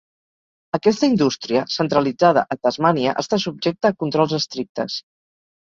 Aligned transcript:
Aquesta 0.77 1.09
indústria, 1.11 1.61
centralitzada 1.75 2.45
a 2.57 2.59
Tasmània, 2.69 3.15
està 3.25 3.41
subjecta 3.47 3.95
a 3.95 3.99
controls 4.03 4.37
estrictes. 4.43 5.01